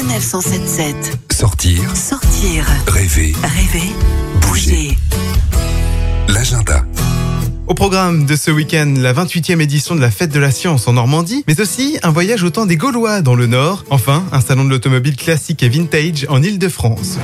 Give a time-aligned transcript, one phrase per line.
[0.00, 1.18] Sanef 177.
[1.30, 3.92] Sortir, Sortir, rêver, rêver,
[4.40, 4.70] Bouger.
[4.70, 4.98] bouger.
[6.28, 6.86] l'agenda.
[7.66, 10.94] Au programme de ce week-end, la 28e édition de la Fête de la Science en
[10.94, 13.84] Normandie, mais aussi un voyage au temps des Gaulois dans le Nord.
[13.90, 17.18] Enfin, un salon de l'automobile classique et vintage en Ile-de-France.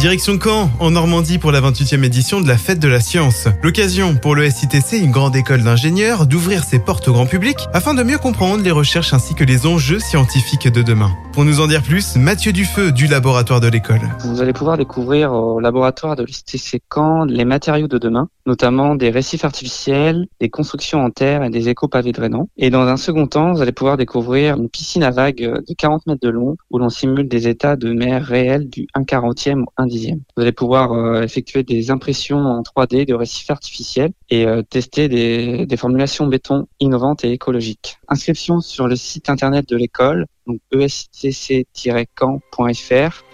[0.00, 3.48] Direction Caen, en Normandie pour la 28e édition de la Fête de la Science.
[3.62, 7.92] L'occasion pour le SITC, une grande école d'ingénieurs, d'ouvrir ses portes au grand public afin
[7.92, 11.10] de mieux comprendre les recherches ainsi que les enjeux scientifiques de demain.
[11.34, 14.00] Pour nous en dire plus, Mathieu Dufeu du laboratoire de l'école.
[14.20, 19.10] Vous allez pouvoir découvrir au laboratoire de l'ISTC Caen les matériaux de demain, notamment des
[19.10, 22.48] récifs artificiels, des constructions en terre et des éco-pavés drainants.
[22.56, 26.06] Et dans un second temps, vous allez pouvoir découvrir une piscine à vagues de 40
[26.06, 29.72] mètres de long où l'on simule des états de mer réels du 1 quarantième au
[29.76, 29.89] 1
[30.36, 35.08] Vous allez pouvoir euh, effectuer des impressions en 3D de récifs artificiels et euh, tester
[35.08, 37.98] des, des formulations béton innovantes et écologiques.
[38.08, 42.04] Inscription sur le site internet de l'école, donc E estc-camp.fr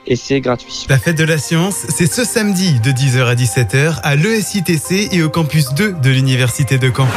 [0.07, 0.87] et c'est gratuit.
[0.89, 5.23] La fête de la science, c'est ce samedi de 10h à 17h à l'ESITC et
[5.23, 7.09] au campus 2 de l'Université de Caen.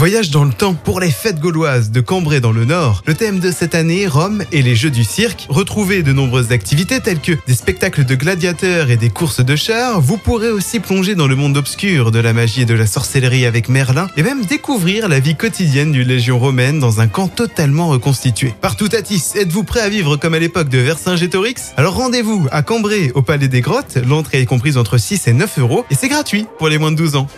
[0.00, 3.02] Voyage dans le temps pour les fêtes gauloises de Cambrai dans le Nord.
[3.04, 5.44] Le thème de cette année, Rome et les jeux du cirque.
[5.50, 10.00] Retrouvez de nombreuses activités telles que des spectacles de gladiateurs et des courses de chars.
[10.00, 13.44] Vous pourrez aussi plonger dans le monde obscur de la magie et de la sorcellerie
[13.44, 17.88] avec Merlin et même découvrir la vie quotidienne d'une légion romaine dans un camp totalement
[17.88, 18.54] reconstitué.
[18.62, 21.74] Partout à Tis, êtes-vous prêt à vivre comme à l'époque de Vercingétorix?
[21.76, 23.98] Alors rendez-vous à Cambrai au Palais des Grottes.
[24.08, 26.96] L'entrée est comprise entre 6 et 9 euros et c'est gratuit pour les moins de
[26.96, 27.28] 12 ans.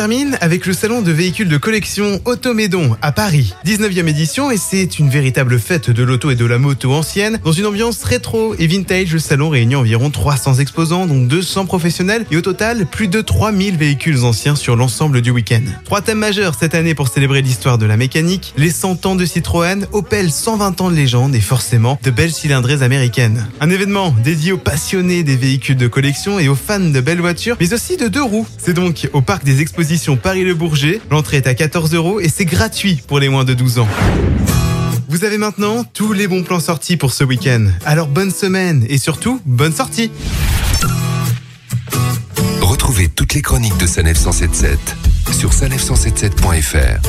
[0.00, 3.52] Termine avec le salon de véhicules de collection Automédon à Paris.
[3.66, 7.38] 19e édition et c'est une véritable fête de l'auto et de la moto ancienne.
[7.44, 12.24] Dans une ambiance rétro et vintage, le salon réunit environ 300 exposants, dont 200 professionnels
[12.30, 15.64] et au total plus de 3000 véhicules anciens sur l'ensemble du week-end.
[15.84, 19.26] Trois thèmes majeurs cette année pour célébrer l'histoire de la mécanique, les 100 ans de
[19.26, 23.46] Citroën, Opel 120 ans de légende et forcément de belles cylindrées américaines.
[23.60, 27.58] Un événement dédié aux passionnés des véhicules de collection et aux fans de belles voitures,
[27.60, 28.46] mais aussi de deux roues.
[28.56, 29.89] C'est donc au parc des expositions
[30.22, 31.00] Paris-le-Bourget.
[31.10, 33.88] L'entrée est à 14 euros et c'est gratuit pour les moins de 12 ans.
[35.08, 37.66] Vous avez maintenant tous les bons plans sortis pour ce week-end.
[37.84, 40.12] Alors bonne semaine et surtout bonne sortie.
[42.60, 44.78] Retrouvez toutes les chroniques de Sanef 177
[45.36, 47.00] sur sanef177.fr.